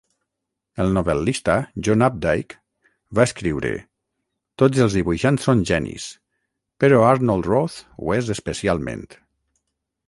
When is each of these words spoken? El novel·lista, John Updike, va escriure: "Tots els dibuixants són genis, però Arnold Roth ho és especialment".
El 0.83 0.87
novel·lista, 0.93 1.57
John 1.87 2.05
Updike, 2.07 2.57
va 3.19 3.27
escriure: 3.29 3.73
"Tots 4.63 4.83
els 4.87 4.97
dibuixants 5.01 5.47
són 5.51 5.63
genis, 5.73 6.09
però 6.85 7.05
Arnold 7.13 7.53
Roth 7.55 7.79
ho 8.01 8.17
és 8.21 8.35
especialment". 8.39 9.09